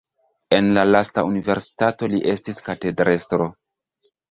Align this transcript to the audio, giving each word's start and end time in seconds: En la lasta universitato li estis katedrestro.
En 0.59 0.71
la 0.77 0.85
lasta 0.95 1.25
universitato 1.33 2.11
li 2.15 2.23
estis 2.33 2.59
katedrestro. 2.71 3.51